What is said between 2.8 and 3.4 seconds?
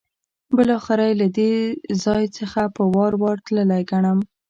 وار وار